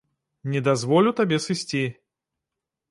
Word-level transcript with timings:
Не 0.53 0.61
дазволю 0.69 1.13
табе 1.21 1.37
сысці. 1.47 1.85